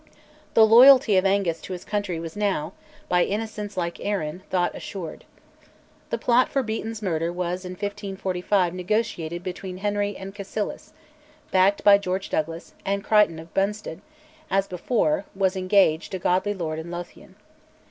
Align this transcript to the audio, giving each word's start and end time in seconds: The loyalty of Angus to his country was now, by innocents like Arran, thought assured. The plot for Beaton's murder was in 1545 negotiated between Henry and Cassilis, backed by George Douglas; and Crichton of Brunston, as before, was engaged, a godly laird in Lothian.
The 0.55 0.65
loyalty 0.65 1.15
of 1.17 1.27
Angus 1.27 1.61
to 1.61 1.73
his 1.73 1.85
country 1.85 2.19
was 2.19 2.35
now, 2.35 2.73
by 3.07 3.23
innocents 3.23 3.77
like 3.77 3.99
Arran, 3.99 4.41
thought 4.49 4.73
assured. 4.73 5.25
The 6.09 6.17
plot 6.17 6.49
for 6.49 6.63
Beaton's 6.63 7.03
murder 7.03 7.31
was 7.31 7.65
in 7.65 7.73
1545 7.73 8.73
negotiated 8.73 9.43
between 9.43 9.77
Henry 9.77 10.17
and 10.17 10.33
Cassilis, 10.33 10.93
backed 11.51 11.83
by 11.83 11.99
George 11.99 12.31
Douglas; 12.31 12.73
and 12.83 13.03
Crichton 13.03 13.37
of 13.37 13.53
Brunston, 13.53 14.01
as 14.49 14.65
before, 14.67 15.25
was 15.35 15.55
engaged, 15.55 16.15
a 16.15 16.17
godly 16.17 16.55
laird 16.55 16.79
in 16.79 16.89
Lothian. 16.89 17.35